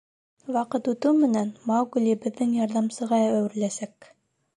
Ваҡыт 0.53 0.87
үтеү 0.93 1.11
менән 1.17 1.51
Маугли 1.71 2.15
беҙҙең 2.23 2.55
ярҙамсыға 2.61 3.21
әүереләсәк. 3.27 4.09